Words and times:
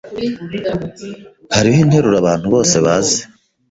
Hariho 1.55 1.79
interuro 1.85 2.15
abantu 2.19 2.45
bose 2.53 2.75
bazi. 2.85 3.19